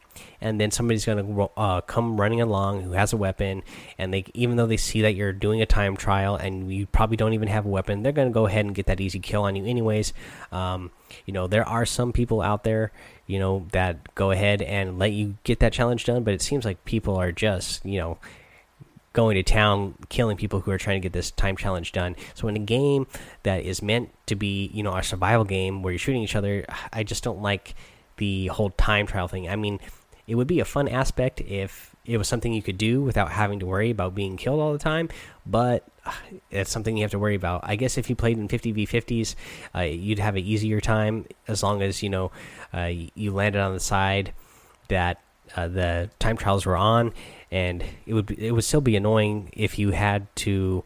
and 0.42 0.60
then 0.60 0.72
somebody's 0.72 1.06
going 1.06 1.36
to 1.36 1.50
uh, 1.58 1.82
come 1.82 2.20
running 2.20 2.42
along 2.42 2.82
who 2.82 2.92
has 2.92 3.14
a 3.14 3.18
weapon 3.18 3.64
and 3.98 4.14
they 4.14 4.26
even 4.34 4.56
though 4.56 4.66
they 4.66 4.78
see 4.78 5.02
that 5.02 5.16
you're 5.16 5.34
doing 5.34 5.62
a 5.62 5.66
time 5.66 5.96
trial 5.96 6.36
and 6.36 6.72
you 6.72 6.86
probably 6.86 7.18
don't 7.18 7.34
even 7.34 7.48
have 7.48 7.66
a 7.66 7.70
weapon 7.70 8.04
they're 8.04 8.12
going 8.12 8.28
to 8.28 8.34
go 8.34 8.46
ahead 8.46 8.66
and 8.66 8.76
get 8.76 8.86
that 8.86 9.00
easy 9.00 9.20
kill 9.20 9.44
on 9.44 9.56
you 9.56 9.66
anyways. 9.66 10.14
Um, 10.52 10.92
you 11.26 11.34
know 11.34 11.48
there 11.48 11.68
are 11.68 11.86
some 11.86 12.12
people 12.12 12.42
out 12.42 12.64
there 12.64 12.92
you 13.28 13.40
know 13.40 13.68
that 13.72 14.16
go 14.16 14.32
ahead 14.32 14.62
and 14.62 15.00
let 15.00 15.12
you 15.12 15.36
get 15.44 15.60
that 15.60 15.74
challenge 15.74 16.06
done 16.06 16.24
but 16.24 16.34
it 16.34 16.42
seems 16.42 16.66
like 16.66 16.84
people 16.86 17.16
are 17.16 17.32
just 17.32 17.86
you 17.86 18.00
know 18.00 18.18
going 19.14 19.36
to 19.36 19.44
town 19.44 19.94
killing 20.10 20.36
people 20.36 20.60
who 20.62 20.72
are 20.72 20.78
trying 20.78 21.00
to 21.00 21.06
get 21.06 21.14
this 21.14 21.32
time 21.32 21.56
challenge 21.56 21.92
done. 21.92 22.16
So 22.34 22.48
in 22.48 22.56
a 22.56 22.60
game 22.60 23.08
that 23.44 23.64
is 23.64 23.82
meant 23.82 24.10
to 24.26 24.36
be 24.36 24.70
you 24.74 24.84
know 24.84 24.96
a 24.96 25.04
survival 25.04 25.46
game 25.46 25.84
where 25.84 25.94
you're 25.94 26.00
shooting 26.00 26.24
each 26.24 26.36
other 26.36 26.66
i 26.92 27.04
just 27.04 27.24
don't 27.24 27.42
like 27.42 27.76
the 28.18 28.48
whole 28.48 28.72
time 28.72 29.06
trial 29.08 29.28
thing. 29.28 29.50
I 29.50 29.56
mean 29.56 29.80
it 30.28 30.36
would 30.36 30.48
be 30.48 30.60
a 30.60 30.66
fun 30.66 30.88
aspect 30.88 31.42
if 31.42 31.96
it 32.06 32.18
was 32.18 32.28
something 32.28 32.54
you 32.54 32.62
could 32.62 32.78
do 32.78 33.02
without 33.02 33.32
having 33.32 33.60
to 33.60 33.66
worry 33.66 33.90
about 33.90 34.14
being 34.14 34.36
killed 34.36 34.60
all 34.60 34.74
the 34.74 34.80
time, 34.80 35.10
but 35.46 35.84
uh, 36.06 36.12
it's 36.52 36.70
something 36.70 36.98
you 36.98 37.04
have 37.04 37.12
to 37.12 37.20
worry 37.20 37.36
about. 37.36 37.62
I 37.64 37.76
guess 37.76 37.98
if 37.98 38.10
you 38.10 38.16
played 38.16 38.38
in 38.38 38.48
50v50s, 38.48 39.36
uh, 39.74 39.82
you'd 39.82 40.20
have 40.20 40.36
an 40.36 40.44
easier 40.44 40.82
time 40.82 41.26
as 41.48 41.64
long 41.64 41.82
as 41.82 42.04
you 42.04 42.10
know 42.10 42.32
uh, 42.74 42.92
you 43.16 43.32
landed 43.32 43.60
on 43.60 43.74
the 43.74 43.80
side 43.80 44.34
that 44.90 45.22
uh, 45.56 45.68
the 45.68 46.10
time 46.20 46.38
trials 46.38 46.66
were 46.66 46.78
on, 46.78 47.14
and 47.52 47.84
it 48.06 48.14
would 48.14 48.26
be, 48.26 48.48
it 48.48 48.52
would 48.52 48.64
still 48.64 48.82
be 48.82 48.96
annoying 48.96 49.50
if 49.54 49.78
you 49.78 49.92
had 49.92 50.34
to 50.38 50.84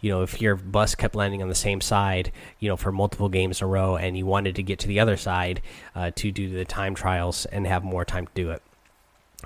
you 0.00 0.10
know, 0.10 0.22
if 0.22 0.38
your 0.38 0.54
bus 0.54 0.94
kept 0.94 1.14
landing 1.14 1.42
on 1.42 1.48
the 1.48 1.54
same 1.54 1.80
side, 1.80 2.30
you 2.58 2.68
know, 2.68 2.76
for 2.76 2.92
multiple 2.92 3.30
games 3.30 3.62
in 3.62 3.64
a 3.64 3.68
row, 3.68 3.96
and 3.96 4.18
you 4.18 4.26
wanted 4.26 4.54
to 4.56 4.62
get 4.62 4.78
to 4.80 4.86
the 4.86 5.00
other 5.00 5.16
side 5.16 5.62
uh, 5.94 6.10
to 6.14 6.30
do 6.30 6.50
the 6.50 6.66
time 6.66 6.94
trials 6.94 7.46
and 7.46 7.66
have 7.66 7.82
more 7.82 8.04
time 8.04 8.26
to 8.26 8.32
do 8.34 8.50
it. 8.50 8.62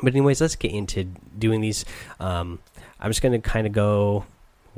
But 0.03 0.15
anyways, 0.15 0.41
let's 0.41 0.57
get 0.57 0.73
into 0.73 1.05
doing 1.39 1.61
these. 1.61 1.85
Um, 2.21 2.59
I'm 3.01 3.11
just 3.11 3.23
going 3.23 3.41
to 3.41 3.49
kind 3.49 3.67
of 3.67 3.73
go 3.73 4.25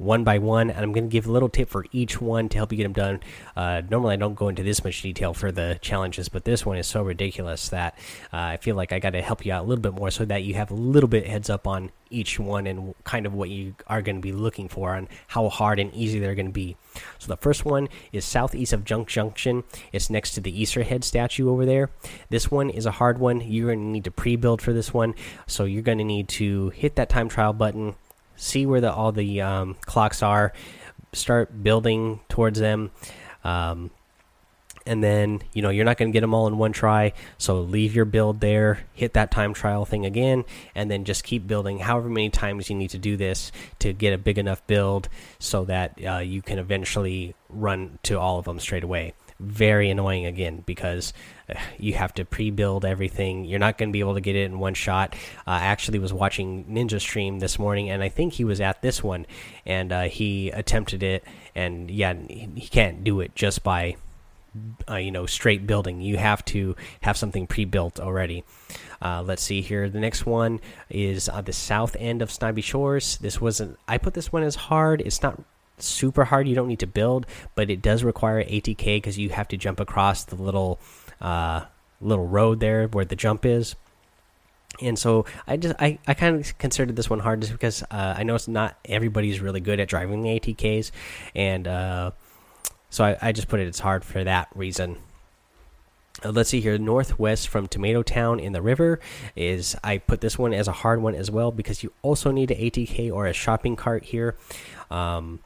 one 0.00 0.25
by 0.25 0.38
one, 0.38 0.71
and 0.71 0.80
I'm 0.80 0.92
going 0.92 1.04
to 1.04 1.12
give 1.12 1.26
a 1.26 1.33
little 1.33 1.49
tip 1.49 1.69
for 1.69 1.85
each 1.92 2.21
one 2.21 2.49
to 2.49 2.57
help 2.57 2.73
you 2.73 2.76
get 2.76 2.85
them 2.85 2.92
done. 2.92 3.21
Uh, 3.54 3.83
normally, 3.88 4.14
I 4.14 4.16
don't 4.16 4.35
go 4.35 4.49
into 4.49 4.62
this 4.62 4.83
much 4.83 5.02
detail 5.02 5.35
for 5.35 5.52
the 5.52 5.78
challenges, 5.83 6.28
but 6.28 6.45
this 6.45 6.64
one 6.64 6.78
is 6.78 6.87
so 6.87 7.02
ridiculous 7.02 7.69
that 7.69 7.97
uh, 8.33 8.37
I 8.37 8.57
feel 8.57 8.76
like 8.76 8.92
I 8.92 8.99
got 8.99 9.11
to 9.11 9.23
help 9.23 9.45
you 9.45 9.52
out 9.52 9.64
a 9.64 9.69
little 9.69 9.83
bit 9.83 9.95
more 9.95 10.11
so 10.11 10.25
that 10.25 10.42
you 10.42 10.54
have 10.54 10.71
a 10.71 10.75
little 10.75 11.09
bit 11.09 11.26
heads 11.26 11.50
up 11.50 11.66
on 11.66 11.92
each 12.11 12.40
one 12.40 12.66
and 12.66 12.95
kind 13.04 13.25
of 13.25 13.35
what 13.35 13.50
you 13.50 13.75
are 13.87 14.02
going 14.02 14.16
to 14.16 14.23
be 14.23 14.33
looking 14.33 14.69
for 14.69 14.95
and 14.95 15.07
how 15.28 15.49
hard 15.49 15.78
and 15.78 15.95
easy 15.95 16.19
they're 16.19 16.35
going 16.35 16.47
to 16.47 16.52
be. 16.52 16.76
So 17.19 17.28
the 17.28 17.37
first 17.37 17.64
one 17.64 17.88
is 18.12 18.25
southeast 18.25 18.73
of 18.73 18.85
Junk 18.85 19.09
Junction. 19.09 19.64
It's 19.92 20.11
next 20.11 20.33
to 20.33 20.40
the 20.40 20.52
Easterhead 20.52 21.04
statue 21.04 21.49
over 21.49 21.64
there. 21.64 21.90
This 22.28 22.50
one 22.50 22.69
is 22.69 22.87
a 22.87 22.92
hard 22.92 23.19
one. 23.19 23.40
You're 23.40 23.69
going 23.69 23.78
to 23.78 23.85
need 23.85 24.04
to 24.04 24.11
pre-build 24.11 24.61
for 24.61 24.73
this 24.73 24.92
one, 24.92 25.14
so 25.47 25.64
you're 25.64 25.83
going 25.83 25.99
to 25.99 26.04
need 26.04 26.28
to 26.30 26.71
hit 26.71 26.97
that 26.97 27.09
time 27.09 27.28
trial 27.28 27.52
button 27.52 27.95
see 28.40 28.66
where 28.66 28.80
the 28.80 28.92
all 28.92 29.12
the 29.12 29.40
um, 29.42 29.76
clocks 29.82 30.23
are, 30.23 30.52
start 31.12 31.62
building 31.62 32.20
towards 32.28 32.59
them. 32.59 32.90
Um, 33.44 33.90
and 34.87 35.04
then 35.04 35.40
you 35.52 35.62
know 35.62 35.68
you're 35.68 35.85
not 35.85 35.99
going 35.99 36.11
to 36.11 36.12
get 36.12 36.23
them 36.23 36.32
all 36.32 36.47
in 36.47 36.56
one 36.56 36.73
try 36.73 37.12
so 37.37 37.61
leave 37.61 37.94
your 37.94 38.06
build 38.06 38.40
there 38.40 38.80
hit 38.94 39.12
that 39.12 39.30
time 39.30 39.52
trial 39.52 39.85
thing 39.85 40.06
again 40.06 40.42
and 40.75 40.90
then 40.90 41.04
just 41.04 41.23
keep 41.23 41.47
building 41.47 41.78
however 41.78 42.09
many 42.09 42.30
times 42.30 42.70
you 42.70 42.76
need 42.76 42.88
to 42.88 42.99
do 42.99 43.16
this 43.16 43.52
to 43.78 43.92
get 43.92 44.14
a 44.14 44.18
big 44.18 44.38
enough 44.38 44.66
build 44.66 45.09
so 45.38 45.64
that 45.66 45.99
uh, 46.04 46.18
you 46.18 46.40
can 46.40 46.59
eventually 46.59 47.35
run 47.50 47.99
to 48.02 48.18
all 48.18 48.38
of 48.38 48.47
them 48.47 48.59
straight 48.59 48.85
away 48.85 49.12
very 49.40 49.90
annoying 49.90 50.26
again 50.26 50.62
because 50.66 51.12
uh, 51.49 51.54
you 51.78 51.94
have 51.94 52.12
to 52.14 52.25
pre-build 52.25 52.85
everything. 52.85 53.44
You're 53.44 53.59
not 53.59 53.78
going 53.78 53.88
to 53.88 53.92
be 53.92 54.00
able 54.00 54.14
to 54.14 54.20
get 54.20 54.37
it 54.37 54.44
in 54.44 54.59
one 54.59 54.75
shot. 54.75 55.14
Uh, 55.47 55.52
I 55.52 55.61
actually 55.61 55.99
was 55.99 56.12
watching 56.12 56.64
Ninja 56.66 57.00
stream 57.00 57.38
this 57.38 57.59
morning, 57.59 57.90
and 57.90 58.02
I 58.02 58.09
think 58.09 58.35
he 58.35 58.44
was 58.44 58.61
at 58.61 58.82
this 58.82 59.02
one, 59.02 59.26
and 59.64 59.92
uh, 59.92 60.02
he 60.02 60.50
attempted 60.50 61.02
it, 61.02 61.25
and 61.54 61.90
yeah, 61.90 62.14
he 62.14 62.68
can't 62.70 63.02
do 63.02 63.20
it 63.20 63.35
just 63.35 63.62
by 63.62 63.97
uh, 64.88 64.97
you 64.97 65.11
know 65.11 65.26
straight 65.26 65.66
building. 65.66 66.00
You 66.00 66.18
have 66.18 66.44
to 66.47 66.76
have 67.00 67.16
something 67.16 67.47
pre-built 67.47 67.99
already. 67.99 68.44
Uh, 69.02 69.23
let's 69.23 69.42
see 69.42 69.62
here. 69.62 69.88
The 69.88 70.00
next 70.00 70.26
one 70.26 70.61
is 70.90 71.30
the 71.44 71.52
south 71.52 71.97
end 71.99 72.20
of 72.20 72.30
Snobby 72.30 72.62
Shores. 72.62 73.16
This 73.18 73.40
wasn't. 73.40 73.78
I 73.88 73.97
put 73.97 74.14
this 74.14 74.30
one 74.30 74.42
as 74.42 74.54
hard. 74.54 75.00
It's 75.00 75.23
not 75.23 75.40
super 75.87 76.25
hard. 76.25 76.49
You 76.49 76.54
don't 76.54 76.68
need 76.68 76.80
to 76.80 76.87
build, 76.87 77.26
but 77.54 77.70
it 77.70 77.82
does 77.82 78.04
require 78.04 78.42
ATK 78.42 78.96
because 78.96 79.18
you 79.18 79.30
have 79.30 79.49
to 79.49 79.56
jump 79.56 79.80
across 79.80 80.25
the 80.25 80.37
little 80.37 80.80
uh, 81.20 81.64
little 82.00 82.26
road 82.26 82.60
there 82.60 82.87
where 82.88 83.04
the 83.04 83.16
jump 83.16 83.44
is. 83.44 83.76
And 84.80 84.99
so 84.99 85.26
I 85.46 85.56
just 85.56 85.75
I, 85.78 85.99
I 86.06 86.14
kind 86.14 86.40
of 86.40 86.56
considered 86.58 86.96
this 86.96 87.10
one 87.10 87.20
hard 87.20 87.40
just 87.40 87.52
because 87.52 87.82
uh, 87.90 88.14
I 88.16 88.22
know 88.22 88.34
it's 88.34 88.49
not 88.49 88.78
everybody's 88.84 89.40
really 89.40 89.60
good 89.60 89.80
at 89.80 89.88
driving 89.88 90.22
the 90.22 90.40
ATKs, 90.40 90.90
and 91.34 91.68
uh, 91.68 92.12
so 92.88 93.04
I, 93.04 93.16
I 93.20 93.32
just 93.32 93.49
put 93.49 93.60
it 93.60 93.68
as 93.68 93.80
hard 93.80 94.04
for 94.04 94.25
that 94.25 94.49
reason. 94.54 94.96
Uh, 96.25 96.30
let's 96.30 96.50
see 96.50 96.60
here, 96.60 96.76
northwest 96.78 97.49
from 97.49 97.66
Tomato 97.66 98.02
Town 98.02 98.40
in 98.40 98.52
the 98.52 98.62
river 98.62 99.00
is 99.37 99.76
I 99.82 99.99
put 99.99 100.20
this 100.20 100.38
one 100.38 100.52
as 100.52 100.68
a 100.68 100.72
hard 100.72 101.02
one 101.02 101.14
as 101.14 101.30
well 101.30 101.50
because 101.50 101.82
you 101.82 101.92
also 102.02 102.30
need 102.30 102.50
an 102.50 102.58
ATK 102.58 103.12
or 103.12 103.26
a 103.26 103.32
shopping 103.32 103.76
cart 103.76 104.04
here. 104.04 104.37
Um, 104.90 105.40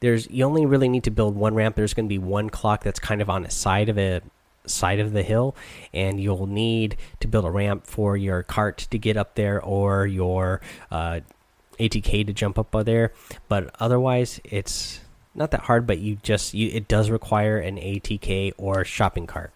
there's 0.00 0.28
you 0.30 0.44
only 0.44 0.66
really 0.66 0.88
need 0.88 1.04
to 1.04 1.10
build 1.10 1.36
one 1.36 1.54
ramp. 1.54 1.76
There's 1.76 1.94
going 1.94 2.06
to 2.06 2.12
be 2.12 2.18
one 2.18 2.50
clock 2.50 2.84
that's 2.84 2.98
kind 2.98 3.22
of 3.22 3.30
on 3.30 3.42
the 3.42 3.50
side 3.50 3.88
of 3.88 3.98
a 3.98 4.22
side 4.66 5.00
of 5.00 5.12
the 5.12 5.22
hill, 5.22 5.56
and 5.92 6.20
you'll 6.20 6.46
need 6.46 6.96
to 7.20 7.28
build 7.28 7.44
a 7.44 7.50
ramp 7.50 7.86
for 7.86 8.16
your 8.16 8.42
cart 8.42 8.78
to 8.90 8.98
get 8.98 9.16
up 9.16 9.34
there 9.34 9.62
or 9.62 10.06
your 10.06 10.60
uh, 10.90 11.20
ATK 11.78 12.26
to 12.26 12.32
jump 12.32 12.58
up 12.58 12.72
there. 12.84 13.12
But 13.48 13.74
otherwise, 13.80 14.40
it's 14.44 15.00
not 15.34 15.50
that 15.52 15.60
hard. 15.60 15.86
But 15.86 15.98
you 15.98 16.16
just 16.22 16.54
you 16.54 16.70
it 16.72 16.88
does 16.88 17.10
require 17.10 17.58
an 17.58 17.76
ATK 17.76 18.52
or 18.58 18.84
shopping 18.84 19.26
cart. 19.26 19.52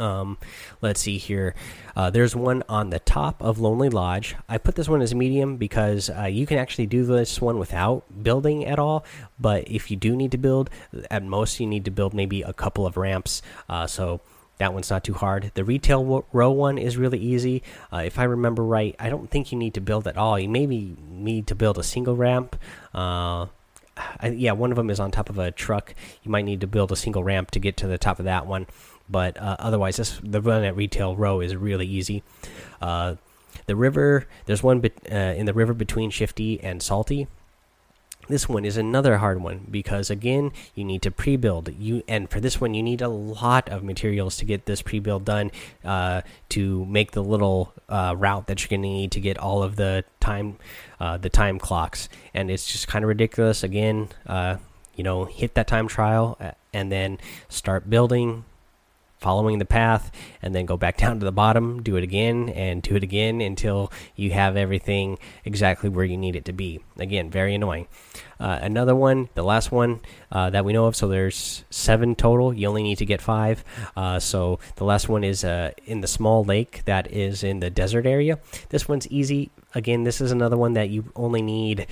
Um, 0.00 0.38
let's 0.80 1.00
see 1.00 1.18
here. 1.18 1.54
Uh, 1.94 2.10
there's 2.10 2.34
one 2.34 2.62
on 2.68 2.90
the 2.90 2.98
top 2.98 3.42
of 3.42 3.58
Lonely 3.58 3.90
Lodge. 3.90 4.34
I 4.48 4.58
put 4.58 4.74
this 4.74 4.88
one 4.88 5.02
as 5.02 5.14
medium 5.14 5.56
because 5.56 6.08
uh, 6.10 6.24
you 6.24 6.46
can 6.46 6.58
actually 6.58 6.86
do 6.86 7.04
this 7.04 7.40
one 7.40 7.58
without 7.58 8.04
building 8.22 8.64
at 8.64 8.78
all. 8.78 9.04
But 9.38 9.70
if 9.70 9.90
you 9.90 9.96
do 9.96 10.16
need 10.16 10.32
to 10.32 10.38
build, 10.38 10.70
at 11.10 11.22
most 11.22 11.60
you 11.60 11.66
need 11.66 11.84
to 11.84 11.90
build 11.90 12.14
maybe 12.14 12.42
a 12.42 12.52
couple 12.52 12.86
of 12.86 12.96
ramps. 12.96 13.42
Uh, 13.68 13.86
so 13.86 14.20
that 14.58 14.72
one's 14.72 14.90
not 14.90 15.04
too 15.04 15.14
hard. 15.14 15.52
The 15.54 15.64
retail 15.64 16.24
row 16.32 16.50
one 16.50 16.78
is 16.78 16.96
really 16.96 17.18
easy. 17.18 17.62
Uh, 17.92 18.02
if 18.04 18.18
I 18.18 18.24
remember 18.24 18.64
right, 18.64 18.96
I 18.98 19.10
don't 19.10 19.30
think 19.30 19.52
you 19.52 19.58
need 19.58 19.74
to 19.74 19.80
build 19.80 20.06
at 20.06 20.16
all. 20.16 20.38
You 20.38 20.48
maybe 20.48 20.96
need 21.10 21.46
to 21.48 21.54
build 21.54 21.78
a 21.78 21.82
single 21.82 22.16
ramp. 22.16 22.56
Uh, 22.94 23.46
I, 23.96 24.28
yeah, 24.28 24.52
one 24.52 24.70
of 24.70 24.76
them 24.76 24.88
is 24.88 25.00
on 25.00 25.10
top 25.10 25.28
of 25.28 25.38
a 25.38 25.50
truck. 25.50 25.94
You 26.22 26.30
might 26.30 26.44
need 26.44 26.60
to 26.62 26.66
build 26.66 26.92
a 26.92 26.96
single 26.96 27.24
ramp 27.24 27.50
to 27.52 27.58
get 27.58 27.76
to 27.78 27.86
the 27.86 27.98
top 27.98 28.18
of 28.18 28.24
that 28.24 28.46
one 28.46 28.66
but 29.10 29.36
uh, 29.40 29.56
otherwise, 29.58 29.96
this, 29.96 30.20
the 30.22 30.40
run 30.40 30.64
at 30.64 30.76
retail 30.76 31.16
row 31.16 31.40
is 31.40 31.56
really 31.56 31.86
easy. 31.86 32.22
Uh, 32.80 33.16
the 33.66 33.76
river, 33.76 34.26
there's 34.46 34.62
one 34.62 34.82
uh, 35.10 35.14
in 35.14 35.46
the 35.46 35.52
river 35.52 35.74
between 35.74 36.10
Shifty 36.10 36.62
and 36.62 36.82
Salty. 36.82 37.26
This 38.28 38.48
one 38.48 38.64
is 38.64 38.76
another 38.76 39.16
hard 39.16 39.42
one 39.42 39.66
because 39.68 40.08
again, 40.08 40.52
you 40.76 40.84
need 40.84 41.02
to 41.02 41.10
pre-build. 41.10 41.74
You 41.76 42.04
and 42.06 42.30
for 42.30 42.38
this 42.38 42.60
one, 42.60 42.74
you 42.74 42.82
need 42.82 43.02
a 43.02 43.08
lot 43.08 43.68
of 43.68 43.82
materials 43.82 44.36
to 44.36 44.44
get 44.44 44.66
this 44.66 44.82
pre-build 44.82 45.24
done 45.24 45.50
uh, 45.84 46.20
to 46.50 46.84
make 46.84 47.10
the 47.10 47.24
little 47.24 47.72
uh, 47.88 48.14
route 48.16 48.46
that 48.46 48.62
you're 48.62 48.68
going 48.68 48.82
to 48.82 48.88
need 48.88 49.10
to 49.12 49.20
get 49.20 49.36
all 49.36 49.64
of 49.64 49.74
the 49.74 50.04
time, 50.20 50.58
the 51.00 51.28
time 51.28 51.58
clocks. 51.58 52.08
And 52.32 52.52
it's 52.52 52.70
just 52.70 52.86
kind 52.86 53.04
of 53.04 53.08
ridiculous. 53.08 53.64
Again, 53.64 54.10
you 54.28 55.02
know, 55.02 55.24
hit 55.24 55.54
that 55.54 55.66
time 55.66 55.88
trial 55.88 56.38
and 56.72 56.92
then 56.92 57.18
start 57.48 57.90
building 57.90 58.44
following 59.20 59.58
the 59.58 59.64
path 59.64 60.10
and 60.42 60.54
then 60.54 60.66
go 60.66 60.76
back 60.76 60.96
down 61.02 61.18
to 61.20 61.24
the 61.24 61.32
bottom 61.32 61.82
do 61.82 61.96
it 61.96 62.02
again 62.02 62.48
and 62.48 62.82
do 62.82 62.96
it 62.96 63.02
again 63.02 63.40
until 63.40 63.92
you 64.16 64.30
have 64.30 64.56
everything 64.56 65.18
exactly 65.44 65.88
where 65.88 66.04
you 66.04 66.16
need 66.16 66.36
it 66.36 66.44
to 66.46 66.52
be. 66.52 66.80
Again 66.98 67.30
very 67.30 67.54
annoying. 67.54 67.86
Uh, 68.38 68.58
another 68.62 68.96
one 68.96 69.28
the 69.34 69.44
last 69.44 69.70
one 69.70 70.00
uh, 70.32 70.50
that 70.50 70.64
we 70.64 70.72
know 70.72 70.86
of. 70.86 70.96
So 70.96 71.08
there's 71.08 71.64
seven 71.70 72.14
total. 72.14 72.54
You 72.54 72.68
only 72.68 72.82
need 72.82 72.98
to 72.98 73.06
get 73.06 73.20
five. 73.20 73.62
Uh, 73.96 74.18
so 74.18 74.58
the 74.76 74.84
last 74.84 75.08
one 75.08 75.24
is 75.24 75.44
uh, 75.44 75.72
in 75.86 76.00
the 76.00 76.08
small 76.08 76.44
lake 76.44 76.82
that 76.86 77.10
is 77.10 77.44
in 77.44 77.60
the 77.60 77.70
desert 77.70 78.06
area. 78.06 78.38
This 78.70 78.88
one's 78.88 79.06
easy. 79.08 79.50
Again 79.74 80.04
this 80.04 80.20
is 80.20 80.32
another 80.32 80.56
one 80.56 80.72
that 80.72 80.88
you 80.88 81.12
only 81.14 81.42
need 81.42 81.86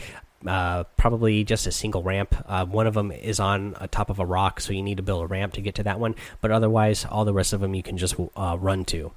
uh, 0.46 0.84
probably 0.96 1.44
just 1.44 1.66
a 1.66 1.72
single 1.72 2.02
ramp. 2.02 2.34
Uh, 2.46 2.64
one 2.64 2.86
of 2.86 2.94
them 2.94 3.10
is 3.10 3.40
on 3.40 3.76
a 3.80 3.88
top 3.88 4.10
of 4.10 4.18
a 4.18 4.26
rock, 4.26 4.60
so 4.60 4.72
you 4.72 4.82
need 4.82 4.96
to 4.98 5.02
build 5.02 5.24
a 5.24 5.26
ramp 5.26 5.54
to 5.54 5.60
get 5.60 5.74
to 5.76 5.82
that 5.82 5.98
one. 5.98 6.14
But 6.40 6.50
otherwise, 6.50 7.04
all 7.04 7.24
the 7.24 7.32
rest 7.32 7.52
of 7.52 7.60
them 7.60 7.74
you 7.74 7.82
can 7.82 7.98
just 7.98 8.14
uh, 8.36 8.56
run 8.58 8.84
to. 8.86 9.12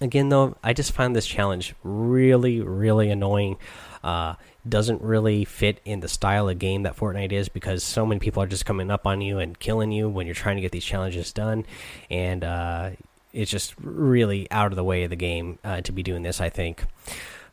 Again, 0.00 0.30
though, 0.30 0.56
I 0.62 0.72
just 0.72 0.92
find 0.92 1.14
this 1.14 1.26
challenge 1.26 1.74
really, 1.82 2.60
really 2.60 3.10
annoying. 3.10 3.56
Uh, 4.02 4.34
doesn't 4.66 5.02
really 5.02 5.44
fit 5.44 5.80
in 5.84 6.00
the 6.00 6.08
style 6.08 6.48
of 6.48 6.58
game 6.58 6.82
that 6.82 6.96
Fortnite 6.96 7.32
is 7.32 7.48
because 7.48 7.82
so 7.82 8.06
many 8.06 8.18
people 8.18 8.42
are 8.42 8.46
just 8.46 8.66
coming 8.66 8.90
up 8.90 9.06
on 9.06 9.20
you 9.20 9.38
and 9.38 9.58
killing 9.58 9.92
you 9.92 10.08
when 10.08 10.26
you're 10.26 10.34
trying 10.34 10.56
to 10.56 10.62
get 10.62 10.72
these 10.72 10.84
challenges 10.84 11.32
done, 11.32 11.66
and 12.10 12.44
uh, 12.44 12.90
it's 13.32 13.50
just 13.50 13.74
really 13.78 14.50
out 14.50 14.72
of 14.72 14.76
the 14.76 14.84
way 14.84 15.04
of 15.04 15.10
the 15.10 15.16
game 15.16 15.58
uh, 15.64 15.80
to 15.82 15.92
be 15.92 16.02
doing 16.02 16.22
this. 16.22 16.40
I 16.40 16.48
think. 16.48 16.84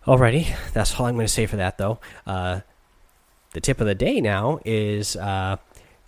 Alrighty, 0.07 0.55
that's 0.71 0.97
all 0.97 1.07
I'm 1.07 1.15
going 1.15 1.27
to 1.27 1.33
say 1.33 1.47
for 1.47 1.57
that, 1.57 1.77
though. 1.77 1.99
Uh, 2.25 2.61
the 3.51 3.59
tip 3.59 3.81
of 3.81 3.87
the 3.87 3.93
day 3.93 4.21
now 4.21 4.57
is 4.63 5.17
uh, 5.17 5.57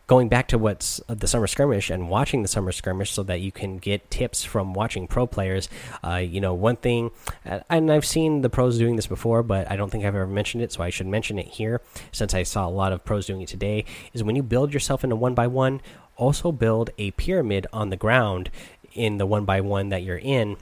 going 0.08 0.30
back 0.30 0.48
to 0.48 0.58
what's 0.58 1.02
the 1.10 1.28
summer 1.28 1.48
skirmish 1.48 1.90
and 1.90 2.08
watching 2.08 2.42
the 2.42 2.48
summer 2.48 2.72
skirmish 2.72 3.12
so 3.12 3.24
that 3.24 3.42
you 3.42 3.52
can 3.52 3.78
get 3.78 4.10
tips 4.10 4.42
from 4.42 4.74
watching 4.74 5.06
pro 5.06 5.28
players. 5.28 5.68
Uh, 6.02 6.16
you 6.16 6.40
know, 6.40 6.54
one 6.54 6.78
thing, 6.78 7.12
and 7.44 7.92
I've 7.92 8.06
seen 8.06 8.40
the 8.40 8.50
pros 8.50 8.78
doing 8.78 8.96
this 8.96 9.08
before, 9.08 9.44
but 9.44 9.70
I 9.70 9.76
don't 9.76 9.90
think 9.90 10.06
I've 10.06 10.16
ever 10.16 10.28
mentioned 10.28 10.64
it, 10.64 10.72
so 10.72 10.82
I 10.82 10.92
should 10.92 11.08
mention 11.08 11.38
it 11.38 11.48
here 11.48 11.82
since 12.14 12.34
I 12.34 12.44
saw 12.44 12.66
a 12.66 12.72
lot 12.72 12.94
of 12.94 13.04
pros 13.04 13.26
doing 13.26 13.42
it 13.42 13.50
today. 13.50 13.84
Is 14.14 14.24
when 14.24 14.38
you 14.38 14.44
build 14.44 14.74
yourself 14.74 15.04
in 15.04 15.12
a 15.12 15.16
one 15.18 15.34
by 15.34 15.48
one, 15.48 15.82
also 16.16 16.54
build 16.54 16.90
a 16.98 17.12
pyramid 17.12 17.68
on 17.74 17.90
the 17.90 17.98
ground 17.98 18.50
in 18.94 19.18
the 19.18 19.26
one 19.26 19.44
by 19.44 19.60
one 19.60 19.90
that 19.90 20.04
you're 20.04 20.18
in 20.18 20.56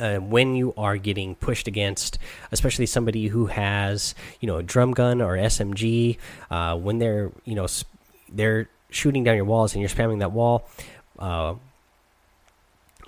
uh, 0.00 0.16
when 0.16 0.54
you 0.54 0.74
are 0.76 0.96
getting 0.96 1.34
pushed 1.34 1.68
against, 1.68 2.18
especially 2.52 2.86
somebody 2.86 3.28
who 3.28 3.46
has 3.46 4.14
you 4.40 4.46
know 4.46 4.56
a 4.56 4.62
drum 4.62 4.92
gun 4.92 5.20
or 5.20 5.36
SMG, 5.36 6.18
uh, 6.50 6.76
when 6.76 6.98
they're 6.98 7.32
you 7.44 7.54
know 7.54 7.66
they're 8.28 8.68
shooting 8.90 9.24
down 9.24 9.36
your 9.36 9.44
walls 9.44 9.74
and 9.74 9.80
you're 9.80 9.90
spamming 9.90 10.20
that 10.20 10.32
wall. 10.32 10.68
Uh, 11.18 11.54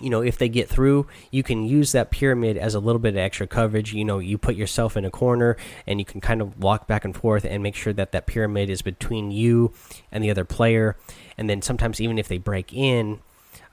you 0.00 0.10
know, 0.10 0.22
if 0.22 0.38
they 0.38 0.48
get 0.48 0.68
through, 0.68 1.06
you 1.30 1.42
can 1.42 1.64
use 1.64 1.92
that 1.92 2.10
pyramid 2.10 2.56
as 2.56 2.74
a 2.74 2.80
little 2.80 3.00
bit 3.00 3.14
of 3.14 3.18
extra 3.18 3.46
coverage. 3.46 3.92
You 3.92 4.04
know, 4.04 4.20
you 4.20 4.38
put 4.38 4.54
yourself 4.54 4.96
in 4.96 5.04
a 5.04 5.10
corner 5.10 5.56
and 5.86 5.98
you 5.98 6.04
can 6.04 6.20
kind 6.20 6.40
of 6.40 6.58
walk 6.60 6.86
back 6.86 7.04
and 7.04 7.16
forth 7.16 7.44
and 7.44 7.62
make 7.62 7.74
sure 7.74 7.92
that 7.92 8.12
that 8.12 8.26
pyramid 8.26 8.70
is 8.70 8.80
between 8.80 9.30
you 9.30 9.72
and 10.12 10.22
the 10.22 10.30
other 10.30 10.44
player. 10.44 10.96
And 11.36 11.50
then 11.50 11.62
sometimes, 11.62 12.00
even 12.00 12.18
if 12.18 12.28
they 12.28 12.38
break 12.38 12.72
in, 12.72 13.18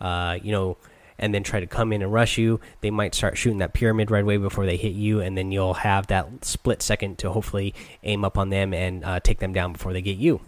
uh, 0.01 0.39
you 0.41 0.51
know, 0.51 0.77
and 1.17 1.33
then 1.33 1.43
try 1.43 1.59
to 1.59 1.67
come 1.67 1.93
in 1.93 2.01
and 2.01 2.11
rush 2.11 2.37
you, 2.37 2.59
they 2.81 2.91
might 2.91 3.15
start 3.15 3.37
shooting 3.37 3.59
that 3.59 3.73
pyramid 3.73 4.11
right 4.11 4.23
away 4.23 4.37
before 4.37 4.65
they 4.65 4.77
hit 4.77 4.93
you, 4.93 5.21
and 5.21 5.37
then 5.37 5.51
you'll 5.51 5.75
have 5.75 6.07
that 6.07 6.43
split 6.43 6.81
second 6.81 7.17
to 7.19 7.31
hopefully 7.31 7.73
aim 8.03 8.25
up 8.25 8.37
on 8.37 8.49
them 8.49 8.73
and 8.73 9.03
uh, 9.03 9.19
take 9.19 9.39
them 9.39 9.53
down 9.53 9.73
before 9.73 9.93
they 9.93 10.01
get 10.01 10.17
you. 10.17 10.41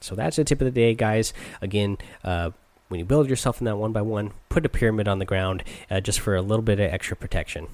So 0.00 0.14
that's 0.14 0.36
the 0.36 0.44
tip 0.44 0.60
of 0.60 0.64
the 0.66 0.70
day, 0.70 0.94
guys. 0.94 1.32
Again, 1.60 1.98
uh, 2.24 2.50
when 2.88 3.00
you 3.00 3.04
build 3.04 3.28
yourself 3.28 3.60
in 3.60 3.66
that 3.66 3.76
one 3.76 3.92
by 3.92 4.02
one, 4.02 4.32
put 4.48 4.64
a 4.64 4.68
pyramid 4.68 5.08
on 5.08 5.18
the 5.18 5.24
ground 5.24 5.62
uh, 5.90 6.00
just 6.00 6.20
for 6.20 6.36
a 6.36 6.42
little 6.42 6.62
bit 6.62 6.80
of 6.80 6.90
extra 6.90 7.16
protection. 7.16 7.68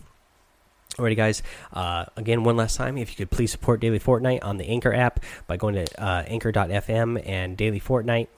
Alrighty, 0.96 1.16
guys. 1.16 1.42
Uh, 1.72 2.04
again, 2.16 2.44
one 2.44 2.56
last 2.56 2.76
time, 2.76 2.96
if 2.96 3.10
you 3.10 3.16
could 3.16 3.30
please 3.30 3.50
support 3.50 3.80
Daily 3.80 3.98
Fortnite 3.98 4.44
on 4.44 4.58
the 4.58 4.66
Anchor 4.66 4.94
app 4.94 5.20
by 5.46 5.56
going 5.56 5.74
to 5.74 6.02
uh, 6.02 6.22
anchor.fm 6.26 7.26
and 7.26 7.56
Daily 7.56 7.80
Fortnite 7.80 8.28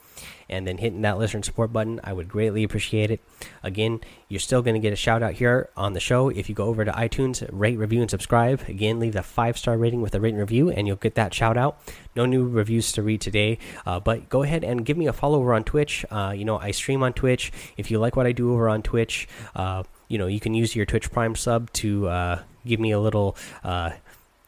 and 0.48 0.66
then 0.66 0.78
hitting 0.78 1.02
that 1.02 1.18
listener 1.18 1.42
support 1.42 1.72
button. 1.72 2.00
I 2.04 2.12
would 2.12 2.28
greatly 2.28 2.64
appreciate 2.64 3.10
it. 3.10 3.20
Again, 3.62 4.00
you're 4.28 4.40
still 4.40 4.62
going 4.62 4.74
to 4.74 4.80
get 4.80 4.92
a 4.92 4.96
shout 4.96 5.22
out 5.22 5.34
here 5.34 5.68
on 5.76 5.92
the 5.92 6.00
show 6.00 6.28
if 6.28 6.48
you 6.48 6.54
go 6.54 6.66
over 6.66 6.84
to 6.84 6.92
iTunes, 6.92 7.46
rate, 7.52 7.78
review, 7.78 8.00
and 8.00 8.10
subscribe. 8.10 8.62
Again, 8.68 8.98
leave 8.98 9.16
a 9.16 9.22
five 9.22 9.58
star 9.58 9.76
rating 9.76 10.02
with 10.02 10.14
a 10.14 10.20
written 10.20 10.38
review, 10.38 10.70
and 10.70 10.86
you'll 10.86 10.96
get 10.96 11.14
that 11.16 11.34
shout 11.34 11.56
out. 11.56 11.78
No 12.14 12.26
new 12.26 12.48
reviews 12.48 12.92
to 12.92 13.02
read 13.02 13.20
today, 13.20 13.58
uh, 13.84 14.00
but 14.00 14.28
go 14.28 14.42
ahead 14.42 14.64
and 14.64 14.84
give 14.84 14.96
me 14.96 15.06
a 15.06 15.12
follow 15.12 15.38
over 15.38 15.54
on 15.54 15.64
Twitch. 15.64 16.04
Uh, 16.10 16.32
you 16.36 16.44
know, 16.44 16.58
I 16.58 16.70
stream 16.70 17.02
on 17.02 17.12
Twitch. 17.12 17.52
If 17.76 17.90
you 17.90 17.98
like 17.98 18.16
what 18.16 18.26
I 18.26 18.32
do 18.32 18.52
over 18.52 18.68
on 18.68 18.82
Twitch, 18.82 19.28
uh, 19.54 19.82
you 20.08 20.18
know, 20.18 20.26
you 20.26 20.40
can 20.40 20.54
use 20.54 20.74
your 20.74 20.86
Twitch 20.86 21.10
Prime 21.10 21.34
sub 21.34 21.72
to 21.74 22.08
uh, 22.08 22.42
give 22.64 22.80
me 22.80 22.92
a 22.92 23.00
little 23.00 23.36
uh, 23.64 23.90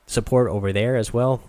support 0.06 0.50
over 0.50 0.72
there 0.72 0.96
as 0.96 1.12
well. 1.12 1.42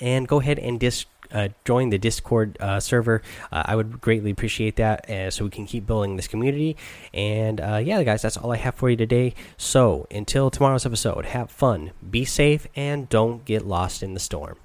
And 0.00 0.28
go 0.28 0.40
ahead 0.40 0.58
and 0.58 0.78
dis 0.78 1.06
uh, 1.30 1.48
join 1.64 1.90
the 1.90 1.98
Discord 1.98 2.56
uh, 2.60 2.80
server. 2.80 3.22
Uh, 3.52 3.62
I 3.66 3.76
would 3.76 4.00
greatly 4.00 4.30
appreciate 4.30 4.76
that, 4.76 5.08
uh, 5.10 5.30
so 5.30 5.44
we 5.44 5.50
can 5.50 5.66
keep 5.66 5.86
building 5.86 6.16
this 6.16 6.28
community. 6.28 6.76
And 7.12 7.60
uh, 7.60 7.80
yeah, 7.84 8.02
guys, 8.02 8.22
that's 8.22 8.36
all 8.36 8.52
I 8.52 8.56
have 8.56 8.74
for 8.74 8.88
you 8.88 8.96
today. 8.96 9.34
So 9.56 10.06
until 10.10 10.50
tomorrow's 10.50 10.86
episode, 10.86 11.26
have 11.26 11.50
fun, 11.50 11.92
be 12.08 12.24
safe, 12.24 12.66
and 12.74 13.08
don't 13.08 13.44
get 13.44 13.66
lost 13.66 14.02
in 14.02 14.14
the 14.14 14.20
storm. 14.20 14.56